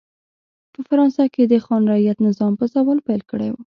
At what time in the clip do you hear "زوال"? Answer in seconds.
2.73-2.99